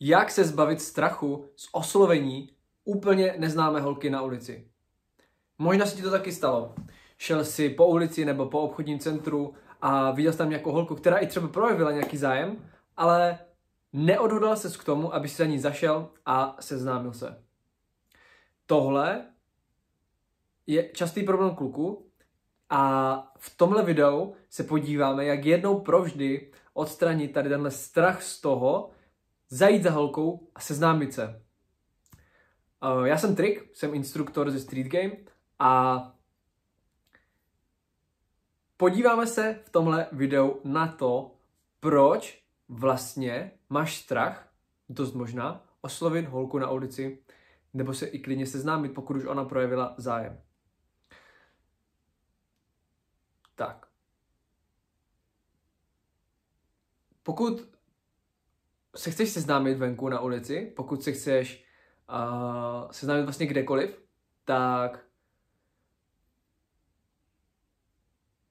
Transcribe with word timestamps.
Jak 0.00 0.30
se 0.30 0.44
zbavit 0.44 0.80
strachu 0.80 1.50
z 1.56 1.68
oslovení 1.72 2.50
úplně 2.84 3.34
neznámé 3.38 3.80
holky 3.80 4.10
na 4.10 4.22
ulici? 4.22 4.68
Možná 5.58 5.86
se 5.86 5.96
ti 5.96 6.02
to 6.02 6.10
taky 6.10 6.32
stalo. 6.32 6.74
Šel 7.16 7.44
si 7.44 7.70
po 7.70 7.86
ulici 7.86 8.24
nebo 8.24 8.46
po 8.46 8.60
obchodním 8.60 8.98
centru 8.98 9.54
a 9.80 10.10
viděl 10.10 10.32
jsi 10.32 10.38
tam 10.38 10.48
nějakou 10.48 10.72
holku, 10.72 10.94
která 10.94 11.16
i 11.16 11.26
třeba 11.26 11.48
projevila 11.48 11.92
nějaký 11.92 12.16
zájem, 12.16 12.70
ale 12.96 13.38
neodhodlal 13.92 14.56
ses 14.56 14.76
k 14.76 14.84
tomu, 14.84 15.14
aby 15.14 15.28
si 15.28 15.36
za 15.36 15.44
ní 15.44 15.58
zašel 15.58 16.10
a 16.26 16.56
seznámil 16.60 17.12
se. 17.12 17.44
Tohle 18.66 19.24
je 20.66 20.90
častý 20.92 21.22
problém 21.22 21.54
kluku 21.54 22.10
a 22.70 23.32
v 23.38 23.56
tomhle 23.56 23.82
videu 23.82 24.34
se 24.50 24.64
podíváme, 24.64 25.24
jak 25.24 25.44
jednou 25.44 25.80
provždy 25.80 26.52
odstranit 26.74 27.32
tady 27.32 27.48
tenhle 27.48 27.70
strach 27.70 28.22
z 28.22 28.40
toho, 28.40 28.90
zajít 29.48 29.82
za 29.82 29.90
holkou 29.90 30.50
a 30.54 30.60
seznámit 30.60 31.12
se. 31.12 31.42
Uh, 32.82 33.04
já 33.04 33.18
jsem 33.18 33.36
Trik, 33.36 33.76
jsem 33.76 33.94
instruktor 33.94 34.50
ze 34.50 34.60
Street 34.60 34.86
Game 34.86 35.16
a 35.58 36.02
podíváme 38.76 39.26
se 39.26 39.60
v 39.64 39.70
tomhle 39.70 40.06
videu 40.12 40.60
na 40.64 40.86
to, 40.86 41.36
proč 41.80 42.44
vlastně 42.68 43.52
máš 43.68 43.96
strach, 43.96 44.48
dost 44.88 45.14
možná, 45.14 45.64
oslovit 45.80 46.28
holku 46.28 46.58
na 46.58 46.70
ulici, 46.70 47.22
nebo 47.74 47.94
se 47.94 48.06
i 48.06 48.18
klidně 48.18 48.46
seznámit, 48.46 48.94
pokud 48.94 49.16
už 49.16 49.24
ona 49.24 49.44
projevila 49.44 49.94
zájem. 49.98 50.40
Tak. 53.54 53.86
Pokud 57.22 57.77
se 58.96 59.10
chceš 59.10 59.30
seznámit 59.30 59.74
venku 59.74 60.08
na 60.08 60.20
ulici, 60.20 60.72
pokud 60.76 61.02
se 61.02 61.12
chceš 61.12 61.64
uh, 62.10 62.90
seznámit 62.90 63.22
vlastně 63.22 63.46
kdekoliv, 63.46 64.02
tak 64.44 65.04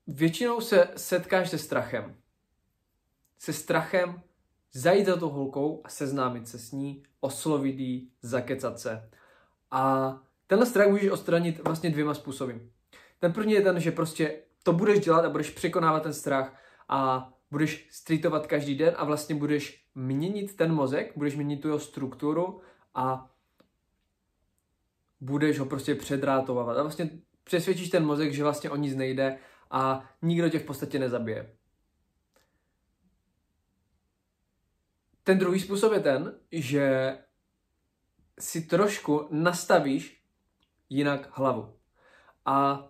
většinou 0.07 0.61
se 0.61 0.87
setkáš 0.95 1.49
se 1.49 1.57
strachem. 1.57 2.15
Se 3.39 3.53
strachem 3.53 4.21
zajít 4.73 5.05
za 5.05 5.17
tou 5.17 5.29
holkou 5.29 5.81
a 5.85 5.89
seznámit 5.89 6.47
se 6.47 6.59
s 6.59 6.71
ní, 6.71 7.03
oslovit 7.19 7.79
jí, 7.79 8.11
zakecat 8.21 8.79
se. 8.79 9.09
A 9.71 10.13
tenhle 10.47 10.65
strach 10.65 10.87
můžeš 10.87 11.09
odstranit 11.09 11.63
vlastně 11.63 11.89
dvěma 11.89 12.13
způsoby. 12.13 12.53
Ten 13.19 13.33
první 13.33 13.53
je 13.53 13.61
ten, 13.61 13.79
že 13.79 13.91
prostě 13.91 14.41
to 14.63 14.73
budeš 14.73 14.99
dělat 14.99 15.25
a 15.25 15.29
budeš 15.29 15.49
překonávat 15.49 16.03
ten 16.03 16.13
strach 16.13 16.55
a 16.89 17.29
budeš 17.51 17.87
streetovat 17.91 18.47
každý 18.47 18.75
den 18.75 18.93
a 18.97 19.05
vlastně 19.05 19.35
budeš 19.35 19.87
měnit 19.95 20.55
ten 20.55 20.73
mozek, 20.73 21.13
budeš 21.15 21.35
měnit 21.35 21.61
tu 21.61 21.67
jeho 21.67 21.79
strukturu 21.79 22.61
a 22.95 23.31
budeš 25.19 25.59
ho 25.59 25.65
prostě 25.65 25.95
předrátovat. 25.95 26.77
A 26.77 26.81
vlastně 26.81 27.09
přesvědčíš 27.43 27.89
ten 27.89 28.05
mozek, 28.05 28.33
že 28.33 28.43
vlastně 28.43 28.69
o 28.69 28.75
nic 28.75 28.95
nejde 28.95 29.39
a 29.71 30.09
nikdo 30.21 30.49
tě 30.49 30.59
v 30.59 30.65
podstatě 30.65 30.99
nezabije. 30.99 31.53
Ten 35.23 35.39
druhý 35.39 35.59
způsob 35.59 35.93
je 35.93 35.99
ten, 35.99 36.39
že 36.51 37.17
si 38.39 38.61
trošku 38.61 39.27
nastavíš 39.31 40.23
jinak 40.89 41.37
hlavu. 41.37 41.73
A 42.45 42.87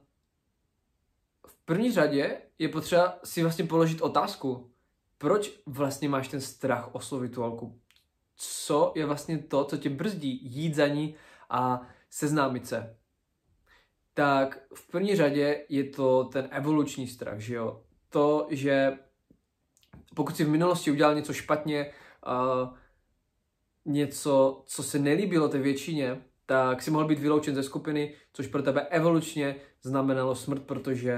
první 1.67 1.91
řadě 1.91 2.41
je 2.59 2.69
potřeba 2.69 3.19
si 3.23 3.41
vlastně 3.41 3.65
položit 3.65 4.01
otázku, 4.01 4.71
proč 5.17 5.59
vlastně 5.65 6.09
máš 6.09 6.27
ten 6.27 6.41
strach 6.41 6.95
oslovit 6.95 7.33
tu 7.33 7.41
holku? 7.41 7.81
Co 8.35 8.93
je 8.95 9.05
vlastně 9.05 9.37
to, 9.37 9.65
co 9.65 9.77
tě 9.77 9.89
brzdí 9.89 10.39
jít 10.43 10.75
za 10.75 10.87
ní 10.87 11.15
a 11.49 11.81
seznámit 12.09 12.67
se? 12.67 12.97
Tak 14.13 14.59
v 14.75 14.91
první 14.91 15.15
řadě 15.15 15.65
je 15.69 15.83
to 15.83 16.23
ten 16.23 16.47
evoluční 16.51 17.07
strach, 17.07 17.39
že 17.39 17.55
jo? 17.55 17.83
To, 18.09 18.47
že 18.49 18.97
pokud 20.15 20.35
si 20.35 20.43
v 20.43 20.49
minulosti 20.49 20.91
udělal 20.91 21.15
něco 21.15 21.33
špatně, 21.33 21.91
uh, 22.27 22.77
něco, 23.85 24.63
co 24.65 24.83
se 24.83 24.99
nelíbilo 24.99 25.49
té 25.49 25.57
většině, 25.57 26.21
tak 26.45 26.81
si 26.81 26.91
mohl 26.91 27.07
být 27.07 27.19
vyloučen 27.19 27.55
ze 27.55 27.63
skupiny, 27.63 28.15
což 28.33 28.47
pro 28.47 28.63
tebe 28.63 28.81
evolučně 28.81 29.55
znamenalo 29.83 30.35
smrt, 30.35 30.63
protože 30.63 31.17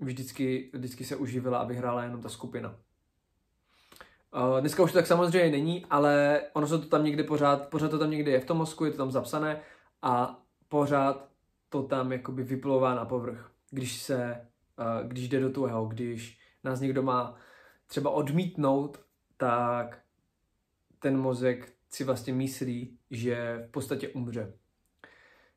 vždycky, 0.00 0.70
vždycky 0.72 1.04
se 1.04 1.16
uživila 1.16 1.58
a 1.58 1.64
vyhrála 1.64 2.02
jenom 2.04 2.22
ta 2.22 2.28
skupina. 2.28 2.76
Uh, 4.34 4.60
dneska 4.60 4.82
už 4.82 4.92
to 4.92 4.98
tak 4.98 5.06
samozřejmě 5.06 5.50
není, 5.50 5.86
ale 5.90 6.42
ono 6.52 6.66
se 6.66 6.78
to 6.78 6.86
tam 6.86 7.04
někde 7.04 7.24
pořád, 7.24 7.68
pořád 7.68 7.90
to 7.90 7.98
tam 7.98 8.10
někde 8.10 8.30
je 8.30 8.40
v 8.40 8.44
tom 8.44 8.58
mozku, 8.58 8.84
je 8.84 8.90
to 8.90 8.96
tam 8.96 9.10
zapsané 9.10 9.60
a 10.02 10.42
pořád 10.68 11.28
to 11.68 11.82
tam 11.82 12.12
jakoby 12.12 12.42
vyplouvá 12.42 12.94
na 12.94 13.04
povrch, 13.04 13.50
když 13.70 14.02
se, 14.02 14.48
uh, 14.78 15.08
když 15.08 15.28
jde 15.28 15.40
do 15.40 15.52
toho, 15.52 15.86
když 15.86 16.38
nás 16.64 16.80
někdo 16.80 17.02
má 17.02 17.36
třeba 17.86 18.10
odmítnout, 18.10 19.00
tak 19.36 19.98
ten 20.98 21.18
mozek 21.18 21.72
si 21.88 22.04
vlastně 22.04 22.32
myslí, 22.32 22.98
že 23.10 23.64
v 23.68 23.70
podstatě 23.70 24.08
umře. 24.08 24.52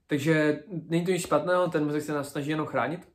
Takže 0.07 0.63
není 0.69 1.05
to 1.05 1.11
nic 1.11 1.21
špatného, 1.21 1.67
ten 1.67 1.85
mozek 1.85 2.01
se 2.01 2.13
nás 2.13 2.31
snaží 2.31 2.49
jenom 2.49 2.67
chránit. 2.67 3.12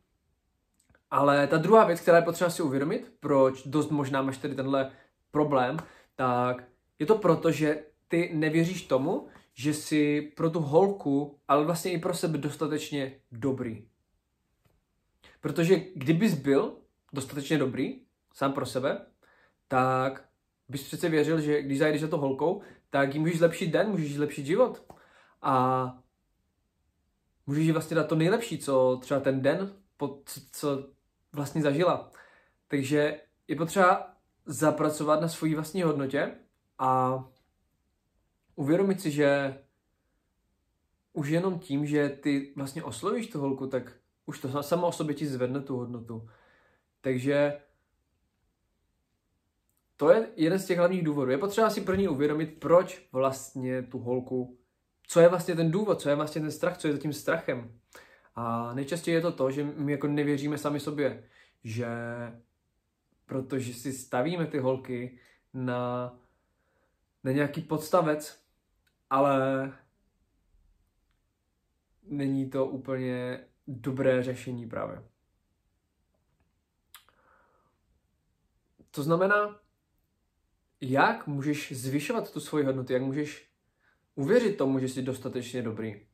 Ale 1.11 1.47
ta 1.47 1.57
druhá 1.59 1.85
věc, 1.85 2.01
která 2.01 2.17
je 2.17 2.23
potřeba 2.23 2.51
si 2.51 2.63
uvědomit, 2.63 3.13
proč 3.21 3.67
dost 3.67 3.91
možná 3.91 4.23
máš 4.23 4.39
tady 4.39 4.55
tenhle 4.55 4.91
problém, 5.31 5.77
tak 6.17 6.65
je 6.99 7.07
to 7.07 7.19
proto, 7.19 7.51
že 7.51 7.85
ty 8.09 8.31
nevěříš 8.35 8.83
tomu, 8.83 9.29
že 9.55 9.75
jsi 9.75 10.33
pro 10.37 10.51
tu 10.51 10.61
holku, 10.61 11.39
ale 11.49 11.65
vlastně 11.65 11.93
i 11.93 11.99
pro 11.99 12.15
sebe 12.15 12.39
dostatečně 12.39 13.21
dobrý. 13.33 13.89
Protože 15.41 15.81
kdybys 15.95 16.35
byl 16.35 16.77
dostatečně 17.13 17.59
dobrý, 17.59 18.01
sám 18.35 18.53
pro 18.53 18.67
sebe, 18.67 19.07
tak 19.69 20.29
bys 20.69 20.83
přece 20.83 21.09
věřil, 21.09 21.41
že 21.41 21.63
když 21.63 21.79
zajdeš 21.79 22.01
za 22.01 22.09
to 22.09 22.19
holkou, 22.19 22.63
tak 22.91 23.15
jí 23.15 23.21
můžeš 23.21 23.39
zlepšit 23.39 23.67
den, 23.67 23.89
můžeš 23.89 24.15
zlepšit 24.15 24.47
život. 24.47 24.83
A 25.43 25.99
můžeš 27.47 27.67
jí 27.67 27.73
vlastně 27.73 27.95
dát 27.95 28.09
to 28.09 28.15
nejlepší, 28.15 28.59
co 28.59 28.99
třeba 29.01 29.21
ten 29.21 29.43
den, 29.43 29.73
co, 30.25 30.41
co 30.53 30.98
vlastně 31.39 31.63
zažila. 31.63 32.11
Takže 32.69 33.21
je 33.49 33.57
potřeba 33.57 34.17
zapracovat 34.47 35.21
na 35.21 35.29
svojí 35.29 35.55
vlastní 35.55 35.83
hodnotě 35.83 36.35
a 36.79 37.25
uvědomit 38.55 39.01
si, 39.01 39.11
že 39.11 39.59
už 41.13 41.29
jenom 41.29 41.59
tím, 41.59 41.87
že 41.87 42.09
ty 42.09 42.53
vlastně 42.57 42.83
oslovíš 42.83 43.27
tu 43.27 43.41
holku, 43.41 43.67
tak 43.67 43.97
už 44.27 44.41
to 44.41 44.63
samo 44.63 44.87
o 44.87 44.93
sobě 44.93 45.15
ti 45.15 45.27
zvedne 45.27 45.61
tu 45.61 45.77
hodnotu. 45.77 46.29
Takže 47.01 47.61
to 49.97 50.11
je 50.11 50.29
jeden 50.37 50.59
z 50.59 50.67
těch 50.67 50.79
hlavních 50.79 51.05
důvodů. 51.05 51.31
Je 51.31 51.39
potřeba 51.39 51.71
si 51.71 51.81
první 51.81 52.09
uvědomit, 52.09 52.61
proč 52.61 53.09
vlastně 53.13 53.83
tu 53.83 53.99
holku, 53.99 54.59
co 55.07 55.21
je 55.21 55.29
vlastně 55.29 55.55
ten 55.55 55.71
důvod, 55.71 56.01
co 56.01 56.09
je 56.09 56.15
vlastně 56.15 56.41
ten 56.41 56.51
strach, 56.51 56.79
co 56.79 56.89
je 56.89 56.93
za 56.93 56.99
tím 56.99 57.13
strachem. 57.13 57.81
A 58.41 58.75
nejčastěji 58.75 59.15
je 59.15 59.21
to 59.21 59.33
to, 59.33 59.51
že 59.51 59.65
my 59.65 59.93
jako 59.93 60.07
nevěříme 60.07 60.59
sami 60.59 60.81
sobě, 60.81 61.25
že 61.65 61.87
protože 63.27 63.75
si 63.75 63.93
stavíme 63.93 64.47
ty 64.47 64.59
holky 64.59 65.19
na, 65.55 66.15
na 67.25 67.33
nějaký 67.33 67.61
podstavec, 67.61 68.45
ale 69.11 69.73
není 72.03 72.51
to 72.51 72.67
úplně 72.67 73.45
dobré 73.67 74.23
řešení 74.23 74.69
právě. 74.69 75.03
To 78.91 79.03
znamená, 79.03 79.61
jak 80.81 81.27
můžeš 81.27 81.73
zvyšovat 81.73 82.33
tu 82.33 82.41
svoji 82.41 82.65
hodnotu, 82.65 82.93
jak 82.93 83.03
můžeš 83.03 83.51
uvěřit 84.15 84.57
tomu, 84.57 84.79
že 84.79 84.89
jsi 84.89 85.03
dostatečně 85.03 85.63
dobrý. 85.63 86.09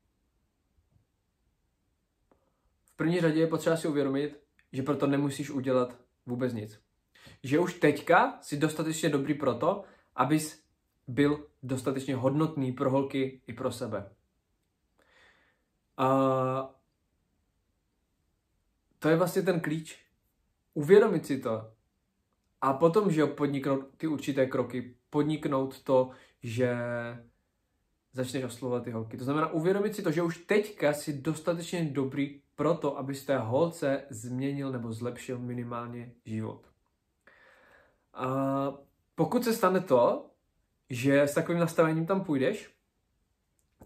V 2.94 2.96
první 2.96 3.20
řadě 3.20 3.40
je 3.40 3.46
potřeba 3.46 3.76
si 3.76 3.88
uvědomit, 3.88 4.40
že 4.72 4.82
proto 4.82 5.06
nemusíš 5.06 5.50
udělat 5.50 5.98
vůbec 6.26 6.52
nic. 6.52 6.80
Že 7.42 7.58
už 7.58 7.74
teďka 7.74 8.38
jsi 8.42 8.56
dostatečně 8.56 9.08
dobrý 9.08 9.34
proto, 9.34 9.84
abys 10.14 10.64
byl 11.08 11.46
dostatečně 11.62 12.16
hodnotný 12.16 12.72
pro 12.72 12.90
holky 12.90 13.40
i 13.46 13.52
pro 13.52 13.72
sebe. 13.72 14.10
A 15.96 16.74
to 18.98 19.08
je 19.08 19.16
vlastně 19.16 19.42
ten 19.42 19.60
klíč. 19.60 20.06
Uvědomit 20.74 21.26
si 21.26 21.38
to. 21.38 21.70
A 22.60 22.72
potom, 22.72 23.10
že 23.10 23.26
podniknout 23.26 23.88
ty 23.96 24.06
určité 24.06 24.46
kroky, 24.46 24.94
podniknout 25.10 25.82
to, 25.82 26.10
že 26.42 26.76
začneš 28.12 28.44
oslovovat 28.44 28.84
ty 28.84 28.90
holky. 28.90 29.16
To 29.16 29.24
znamená 29.24 29.52
uvědomit 29.52 29.94
si 29.94 30.02
to, 30.02 30.10
že 30.10 30.22
už 30.22 30.38
teďka 30.38 30.92
jsi 30.92 31.12
dostatečně 31.12 31.84
dobrý 31.84 32.43
pro 32.56 32.74
to, 32.74 32.98
abys 32.98 33.24
té 33.24 33.38
holce 33.38 34.02
změnil 34.10 34.72
nebo 34.72 34.92
zlepšil 34.92 35.38
minimálně 35.38 36.12
život. 36.24 36.66
A 38.14 38.74
pokud 39.14 39.44
se 39.44 39.52
stane 39.52 39.80
to, 39.80 40.30
že 40.90 41.22
s 41.22 41.34
takovým 41.34 41.60
nastavením 41.60 42.06
tam 42.06 42.24
půjdeš, 42.24 42.74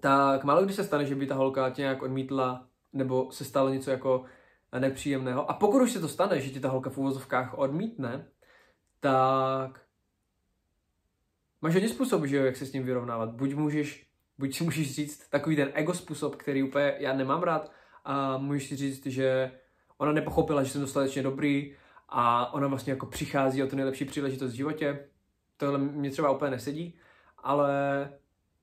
tak 0.00 0.44
málo 0.44 0.64
kdy 0.64 0.72
se 0.72 0.84
stane, 0.84 1.04
že 1.04 1.14
by 1.14 1.26
ta 1.26 1.34
holka 1.34 1.70
tě 1.70 1.82
nějak 1.82 2.02
odmítla, 2.02 2.68
nebo 2.92 3.32
se 3.32 3.44
stalo 3.44 3.68
něco 3.68 3.90
jako 3.90 4.24
nepříjemného. 4.78 5.50
A 5.50 5.54
pokud 5.54 5.82
už 5.82 5.92
se 5.92 6.00
to 6.00 6.08
stane, 6.08 6.40
že 6.40 6.50
ti 6.50 6.60
ta 6.60 6.68
holka 6.68 6.90
v 6.90 6.98
úvozovkách 6.98 7.58
odmítne, 7.58 8.28
tak 9.00 9.80
máš 11.60 11.74
hodně 11.74 11.88
způsobů, 11.88 12.26
že 12.26 12.36
jo, 12.36 12.44
jak 12.44 12.56
se 12.56 12.66
s 12.66 12.70
tím 12.72 12.84
vyrovnávat. 12.84 13.30
Buď 13.30 13.54
můžeš, 13.54 14.08
buď 14.38 14.54
si 14.54 14.64
můžeš 14.64 14.94
říct 14.94 15.28
takový 15.28 15.56
ten 15.56 15.70
ego 15.74 15.94
způsob, 15.94 16.36
který 16.36 16.62
úplně 16.62 16.94
já 16.98 17.14
nemám 17.14 17.42
rád, 17.42 17.72
a 18.08 18.38
můžeš 18.38 18.68
si 18.68 18.76
říct, 18.76 19.06
že 19.06 19.52
ona 19.98 20.12
nepochopila, 20.12 20.62
že 20.62 20.70
jsem 20.70 20.80
dostatečně 20.80 21.22
dobrý 21.22 21.74
a 22.08 22.52
ona 22.52 22.66
vlastně 22.66 22.92
jako 22.92 23.06
přichází 23.06 23.62
o 23.62 23.66
to 23.66 23.76
nejlepší 23.76 24.04
příležitost 24.04 24.52
v 24.52 24.56
životě. 24.56 25.08
Tohle 25.56 25.78
mě 25.78 26.10
třeba 26.10 26.30
úplně 26.30 26.50
nesedí, 26.50 26.98
ale 27.38 28.08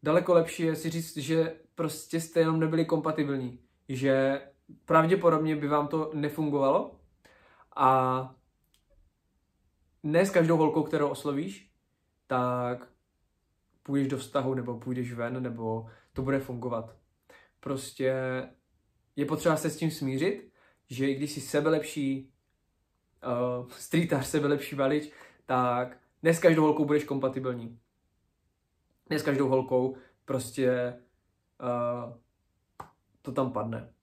daleko 0.03 0.33
lepší 0.33 0.63
je 0.63 0.75
si 0.75 0.89
říct, 0.89 1.17
že 1.17 1.55
prostě 1.75 2.21
jste 2.21 2.39
jenom 2.39 2.59
nebyli 2.59 2.85
kompatibilní, 2.85 3.59
že 3.89 4.41
pravděpodobně 4.85 5.55
by 5.55 5.67
vám 5.67 5.87
to 5.87 6.11
nefungovalo 6.13 6.99
a 7.75 8.35
ne 10.03 10.25
s 10.25 10.29
každou 10.29 10.57
holkou, 10.57 10.83
kterou 10.83 11.07
oslovíš, 11.09 11.71
tak 12.27 12.87
půjdeš 13.83 14.07
do 14.07 14.17
vztahu 14.17 14.53
nebo 14.53 14.79
půjdeš 14.79 15.13
ven, 15.13 15.43
nebo 15.43 15.89
to 16.13 16.21
bude 16.21 16.39
fungovat. 16.39 16.95
Prostě 17.59 18.13
je 19.15 19.25
potřeba 19.25 19.57
se 19.57 19.69
s 19.69 19.77
tím 19.77 19.91
smířit, 19.91 20.51
že 20.89 21.09
i 21.09 21.15
když 21.15 21.31
jsi 21.31 21.41
sebelepší 21.41 22.33
uh, 23.25 23.69
streetář, 23.69 24.27
sebelepší 24.27 24.75
valič, 24.75 25.11
tak 25.45 25.97
ne 26.23 26.33
s 26.33 26.39
každou 26.39 26.63
holkou 26.63 26.85
budeš 26.85 27.03
kompatibilní. 27.03 27.79
Ne 29.09 29.19
s 29.19 29.23
každou 29.23 29.47
holkou 29.47 29.97
prostě 30.25 30.93
uh, 31.61 32.13
to 33.21 33.31
tam 33.31 33.51
padne. 33.51 33.93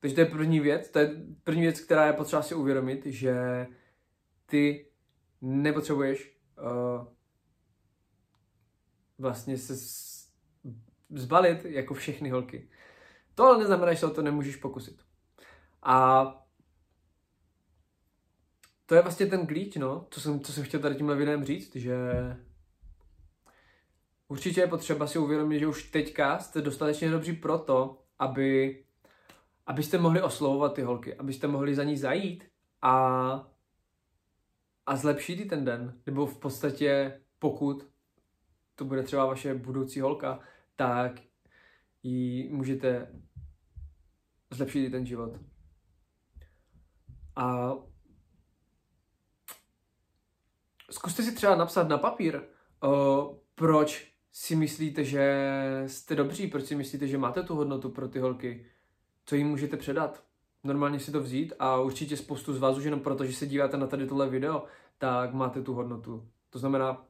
Takže 0.00 0.14
to 0.14 0.20
je 0.20 0.26
první 0.26 0.60
věc, 0.60 0.90
to 0.90 0.98
je 0.98 1.24
první 1.44 1.62
věc, 1.62 1.80
která 1.80 2.06
je 2.06 2.12
potřeba 2.12 2.42
si 2.42 2.54
uvědomit, 2.54 3.06
že 3.06 3.66
ty 4.46 4.86
nepotřebuješ 5.40 6.36
uh, 6.58 7.06
vlastně 9.18 9.58
se 9.58 9.74
zbalit 11.10 11.64
jako 11.64 11.94
všechny 11.94 12.30
holky. 12.30 12.68
To 13.40 13.46
ale 13.46 13.58
neznamená, 13.58 13.92
že 13.92 13.98
se 13.98 14.06
o 14.06 14.10
to 14.10 14.22
nemůžeš 14.22 14.56
pokusit. 14.56 15.02
A 15.82 16.24
to 18.86 18.94
je 18.94 19.02
vlastně 19.02 19.26
ten 19.26 19.46
klíč, 19.46 19.76
no, 19.76 20.06
co 20.10 20.20
jsem, 20.20 20.40
co 20.40 20.52
jsem 20.52 20.64
chtěl 20.64 20.80
tady 20.80 20.94
tímhle 20.94 21.16
videem 21.16 21.44
říct, 21.44 21.76
že 21.76 21.96
určitě 24.28 24.60
je 24.60 24.66
potřeba 24.66 25.06
si 25.06 25.18
uvědomit, 25.18 25.58
že 25.58 25.66
už 25.66 25.90
teďka 25.90 26.38
jste 26.38 26.62
dostatečně 26.62 27.10
dobří 27.10 27.32
pro 27.32 27.58
to, 27.58 28.02
aby, 28.18 28.84
abyste 29.66 29.98
mohli 29.98 30.22
oslovovat 30.22 30.74
ty 30.74 30.82
holky, 30.82 31.14
abyste 31.14 31.46
mohli 31.46 31.74
za 31.74 31.84
ní 31.84 31.96
zajít 31.96 32.44
a, 32.82 32.94
a 34.86 34.96
zlepšit 34.96 35.48
ten 35.48 35.64
den. 35.64 36.00
Nebo 36.06 36.26
v 36.26 36.38
podstatě, 36.38 37.20
pokud 37.38 37.86
to 38.74 38.84
bude 38.84 39.02
třeba 39.02 39.26
vaše 39.26 39.54
budoucí 39.54 40.00
holka, 40.00 40.40
tak 40.76 41.12
ji 42.02 42.48
můžete 42.48 43.06
zlepšit 44.50 44.90
ten 44.90 45.06
život. 45.06 45.38
A 47.36 47.72
zkuste 50.90 51.22
si 51.22 51.34
třeba 51.34 51.56
napsat 51.56 51.88
na 51.88 51.98
papír, 51.98 52.40
uh, 52.84 53.36
proč 53.54 54.14
si 54.32 54.56
myslíte, 54.56 55.04
že 55.04 55.84
jste 55.86 56.14
dobří, 56.14 56.46
proč 56.46 56.64
si 56.64 56.74
myslíte, 56.74 57.06
že 57.06 57.18
máte 57.18 57.42
tu 57.42 57.54
hodnotu 57.54 57.90
pro 57.90 58.08
ty 58.08 58.18
holky, 58.18 58.66
co 59.24 59.36
jim 59.36 59.48
můžete 59.48 59.76
předat. 59.76 60.24
Normálně 60.64 61.00
si 61.00 61.12
to 61.12 61.20
vzít 61.20 61.52
a 61.58 61.80
určitě 61.80 62.16
spoustu 62.16 62.52
z 62.52 62.58
vás 62.58 62.78
už 62.78 62.84
jenom 62.84 63.00
proto, 63.00 63.24
že 63.24 63.32
se 63.32 63.46
díváte 63.46 63.76
na 63.76 63.86
tady 63.86 64.06
tohle 64.06 64.28
video, 64.28 64.64
tak 64.98 65.32
máte 65.32 65.62
tu 65.62 65.74
hodnotu. 65.74 66.28
To 66.50 66.58
znamená, 66.58 67.06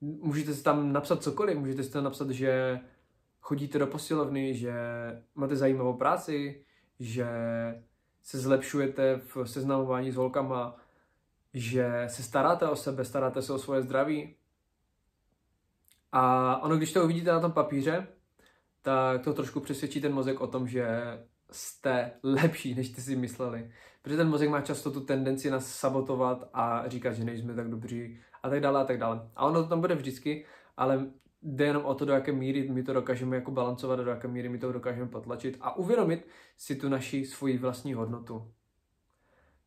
můžete 0.00 0.54
si 0.54 0.62
tam 0.62 0.92
napsat 0.92 1.22
cokoliv, 1.22 1.58
můžete 1.58 1.82
si 1.82 1.92
tam 1.92 2.04
napsat, 2.04 2.30
že 2.30 2.80
chodíte 3.46 3.78
do 3.78 3.86
posilovny, 3.86 4.54
že 4.54 4.74
máte 5.34 5.56
zajímavou 5.56 5.94
práci, 5.94 6.64
že 7.00 7.26
se 8.22 8.38
zlepšujete 8.38 9.16
v 9.16 9.46
seznamování 9.46 10.10
s 10.10 10.16
holkama, 10.16 10.76
že 11.54 12.04
se 12.06 12.22
staráte 12.22 12.68
o 12.68 12.76
sebe, 12.76 13.04
staráte 13.04 13.42
se 13.42 13.52
o 13.52 13.58
svoje 13.58 13.82
zdraví. 13.82 14.36
A 16.12 16.56
ono, 16.62 16.76
když 16.76 16.92
to 16.92 17.04
uvidíte 17.04 17.32
na 17.32 17.40
tom 17.40 17.52
papíře, 17.52 18.06
tak 18.82 19.24
to 19.24 19.34
trošku 19.34 19.60
přesvědčí 19.60 20.00
ten 20.00 20.14
mozek 20.14 20.40
o 20.40 20.46
tom, 20.46 20.68
že 20.68 20.86
jste 21.50 22.12
lepší, 22.22 22.74
než 22.74 22.88
jste 22.88 23.00
si 23.00 23.16
mysleli. 23.16 23.70
Protože 24.02 24.16
ten 24.16 24.28
mozek 24.28 24.50
má 24.50 24.60
často 24.60 24.90
tu 24.90 25.00
tendenci 25.00 25.50
nás 25.50 25.66
sabotovat 25.66 26.50
a 26.52 26.88
říkat, 26.88 27.12
že 27.12 27.24
nejsme 27.24 27.54
tak 27.54 27.70
dobří 27.70 28.18
a 28.42 28.50
tak 28.50 28.60
dále 28.60 28.80
a 28.80 28.84
tak 28.84 28.98
dále. 28.98 29.30
A 29.36 29.46
ono 29.46 29.62
to 29.62 29.68
tam 29.68 29.80
bude 29.80 29.94
vždycky, 29.94 30.46
ale 30.76 31.10
jde 31.42 31.64
jenom 31.64 31.84
o 31.84 31.94
to, 31.94 32.04
do 32.04 32.12
jaké 32.12 32.32
míry 32.32 32.68
my 32.68 32.82
to 32.82 32.92
dokážeme 32.92 33.36
jako 33.36 33.50
balancovat, 33.50 34.00
do 34.00 34.10
jaké 34.10 34.28
míry 34.28 34.48
my 34.48 34.58
to 34.58 34.72
dokážeme 34.72 35.08
potlačit 35.08 35.56
a 35.60 35.76
uvědomit 35.76 36.26
si 36.56 36.76
tu 36.76 36.88
naši 36.88 37.26
svoji 37.26 37.58
vlastní 37.58 37.94
hodnotu. 37.94 38.52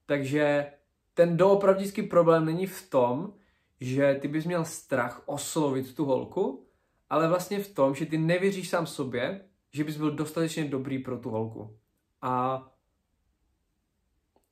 Takže 0.06 0.72
ten 1.14 1.38
doopravdický 1.38 2.04
problém 2.04 2.46
není 2.46 2.68
v 2.68 2.90
tom, 2.90 3.34
že 3.82 4.18
ty 4.22 4.28
bys 4.28 4.46
měl 4.46 4.66
strach 4.66 5.24
oslovit 5.26 5.96
tu 5.96 6.06
holku, 6.06 6.68
ale 7.10 7.28
vlastně 7.28 7.64
v 7.64 7.74
tom, 7.74 7.96
že 7.96 8.06
ty 8.06 8.18
nevěříš 8.18 8.70
sám 8.70 8.88
sobě, 8.88 9.46
že 9.72 9.84
bys 9.84 9.98
byl 9.98 10.12
dostatečně 10.12 10.66
dobrý 10.66 11.00
pro 11.00 11.18
tu 11.18 11.30
holku. 11.30 11.78
A 12.22 12.64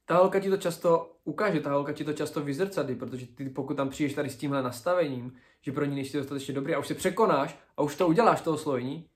ta 0.07 0.17
holka 0.17 0.39
ti 0.39 0.49
to 0.49 0.57
často 0.57 1.15
ukáže, 1.23 1.59
ta 1.59 1.71
holka 1.71 1.93
ti 1.93 2.03
to 2.03 2.13
často 2.13 2.41
vyzrcadlí, 2.41 2.95
protože 2.95 3.27
ty 3.27 3.49
pokud 3.49 3.77
tam 3.77 3.89
přijdeš 3.89 4.13
tady 4.13 4.29
s 4.29 4.37
tímhle 4.37 4.63
nastavením, 4.63 5.33
že 5.61 5.71
pro 5.71 5.85
ní 5.85 5.95
nejsi 5.95 6.17
dostatečně 6.17 6.53
dobrý 6.53 6.75
a 6.75 6.79
už 6.79 6.87
se 6.87 6.93
překonáš 6.93 7.59
a 7.77 7.81
už 7.81 7.95
to 7.95 8.07
uděláš, 8.07 8.41
to 8.41 8.53
oslovení, 8.53 9.09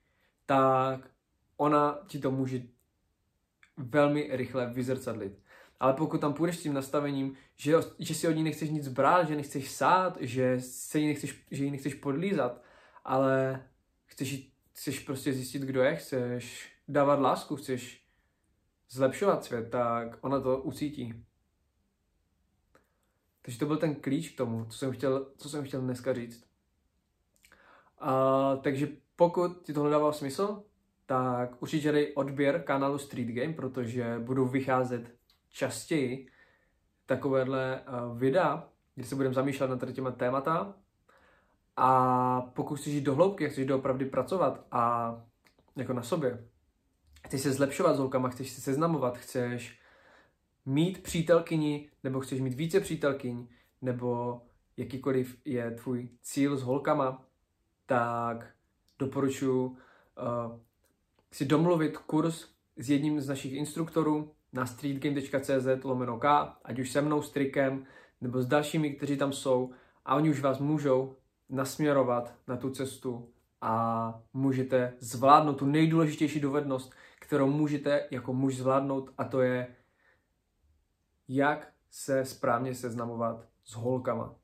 tak 0.46 1.00
ona 1.56 1.98
ti 2.06 2.18
to 2.18 2.30
může 2.30 2.62
velmi 3.76 4.28
rychle 4.32 4.66
vyzrcadlit. 4.66 5.38
Ale 5.80 5.92
pokud 5.92 6.20
tam 6.20 6.34
půjdeš 6.34 6.58
s 6.58 6.62
tím 6.62 6.74
nastavením, 6.74 7.36
že, 7.56 7.74
že 7.98 8.14
si 8.14 8.28
od 8.28 8.32
ní 8.32 8.42
nechceš 8.42 8.70
nic 8.70 8.88
brát, 8.88 9.28
že 9.28 9.36
nechceš 9.36 9.70
sát, 9.70 10.16
že, 10.20 10.60
se 10.60 10.98
jí 10.98 11.06
nechceš, 11.06 11.44
že 11.50 11.64
jí 11.64 11.70
nechceš 11.70 11.94
podlízat, 11.94 12.62
ale 13.04 13.62
chceš, 14.06 14.52
chceš 14.72 14.98
prostě 14.98 15.32
zjistit, 15.32 15.62
kdo 15.62 15.82
je, 15.82 15.96
chceš 15.96 16.68
dávat 16.88 17.20
lásku, 17.20 17.56
chceš 17.56 18.01
zlepšovat 18.92 19.44
svět, 19.44 19.70
tak 19.70 20.18
ona 20.20 20.40
to 20.40 20.58
ucítí. 20.58 21.24
Takže 23.42 23.58
to 23.58 23.66
byl 23.66 23.76
ten 23.76 23.94
klíč 23.94 24.28
k 24.28 24.36
tomu, 24.36 24.64
co 24.64 24.78
jsem 24.78 24.92
chtěl, 24.92 25.26
co 25.36 25.48
jsem 25.48 25.64
chtěl 25.64 25.80
dneska 25.80 26.14
říct. 26.14 26.44
A, 27.98 28.56
takže 28.56 28.88
pokud 29.16 29.62
ti 29.62 29.72
tohle 29.72 29.90
dává 29.90 30.12
smysl, 30.12 30.62
tak 31.06 31.62
určitě 31.62 31.92
dej 31.92 32.12
odběr 32.16 32.62
kanálu 32.62 32.98
Street 32.98 33.28
Game, 33.28 33.52
protože 33.52 34.18
budou 34.18 34.48
vycházet 34.48 35.14
častěji 35.48 36.28
takovéhle 37.06 37.80
uh, 37.80 38.18
videa, 38.18 38.68
kde 38.94 39.06
se 39.06 39.14
budeme 39.14 39.34
zamýšlet 39.34 39.68
nad 39.68 39.92
těma 39.92 40.10
témata. 40.10 40.74
A 41.76 42.40
pokud 42.40 42.76
chceš 42.76 42.92
jít 42.92 43.04
do 43.04 43.14
hloubky, 43.14 43.48
chceš 43.48 43.66
doopravdy 43.66 44.04
pracovat 44.04 44.66
a 44.70 45.14
jako 45.76 45.92
na 45.92 46.02
sobě, 46.02 46.48
chceš 47.26 47.40
se 47.40 47.52
zlepšovat 47.52 47.94
s 47.94 47.98
holkama, 47.98 48.28
chceš 48.28 48.50
se 48.50 48.60
seznamovat, 48.60 49.18
chceš 49.18 49.78
mít 50.66 51.02
přítelkyni, 51.02 51.88
nebo 52.04 52.20
chceš 52.20 52.40
mít 52.40 52.54
více 52.54 52.80
přítelkyň, 52.80 53.46
nebo 53.82 54.40
jakýkoliv 54.76 55.36
je 55.44 55.70
tvůj 55.70 56.08
cíl 56.22 56.56
s 56.56 56.62
holkama, 56.62 57.24
tak 57.86 58.50
doporučuji 58.98 59.66
uh, 59.66 59.76
si 61.32 61.44
domluvit 61.44 61.98
kurz 61.98 62.48
s 62.76 62.90
jedním 62.90 63.20
z 63.20 63.28
našich 63.28 63.52
instruktorů 63.52 64.30
na 64.52 64.66
streetgame.cz 64.66 65.84
lomeno 65.84 66.18
K, 66.18 66.56
ať 66.64 66.78
už 66.78 66.90
se 66.90 67.00
mnou, 67.00 67.22
s 67.22 67.30
Trikem, 67.30 67.86
nebo 68.20 68.42
s 68.42 68.46
dalšími, 68.46 68.90
kteří 68.90 69.16
tam 69.16 69.32
jsou 69.32 69.72
a 70.04 70.14
oni 70.14 70.30
už 70.30 70.40
vás 70.40 70.58
můžou 70.58 71.16
nasměrovat 71.48 72.34
na 72.48 72.56
tu 72.56 72.70
cestu 72.70 73.28
a 73.60 74.22
můžete 74.32 74.92
zvládnout 74.98 75.58
tu 75.58 75.66
nejdůležitější 75.66 76.40
dovednost, 76.40 76.94
kterou 77.32 77.50
můžete 77.50 78.08
jako 78.10 78.32
muž 78.32 78.56
zvládnout 78.56 79.10
a 79.18 79.24
to 79.24 79.40
je 79.40 79.76
jak 81.28 81.72
se 81.90 82.24
správně 82.24 82.74
seznamovat 82.74 83.48
s 83.64 83.74
holkama. 83.74 84.34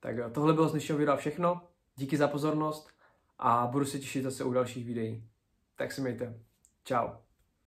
Tak 0.00 0.16
tohle 0.32 0.54
bylo 0.54 0.68
z 0.68 0.70
dnešního 0.70 0.98
videa 0.98 1.16
všechno. 1.16 1.68
Díky 1.96 2.16
za 2.16 2.28
pozornost 2.28 2.90
a 3.38 3.66
budu 3.66 3.84
se 3.84 3.98
těšit 3.98 4.24
zase 4.24 4.44
u 4.44 4.52
dalších 4.52 4.86
videí. 4.86 5.28
Tak 5.74 5.92
se 5.92 6.00
mějte. 6.00 6.40
Ciao. 6.84 7.25